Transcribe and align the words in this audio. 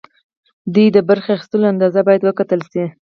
دوی 0.73 0.87
د 0.95 0.97
برخې 1.09 1.29
اخیستلو 1.33 1.71
اندازه 1.73 1.99
باید 2.07 2.21
وکتل 2.25 2.61
شي. 2.71 2.85